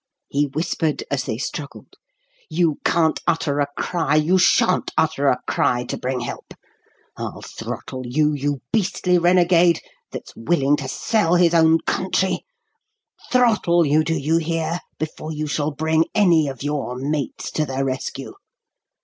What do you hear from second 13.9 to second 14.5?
do you